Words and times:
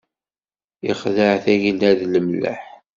Ixdeɛ 0.91 1.31
tagella 1.43 1.89
d 1.99 2.01
lemleḥ. 2.13 2.63